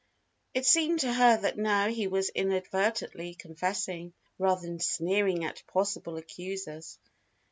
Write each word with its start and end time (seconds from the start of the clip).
It 0.55 0.65
seemed 0.65 1.01
to 1.01 1.13
her 1.13 1.39
that 1.41 1.59
now 1.59 1.87
he 1.87 2.07
was 2.07 2.29
inadvertently 2.29 3.35
confessing, 3.35 4.13
rather 4.39 4.63
than 4.65 4.79
sneering 4.79 5.43
at 5.45 5.61
possible 5.67 6.17
accusers. 6.17 6.97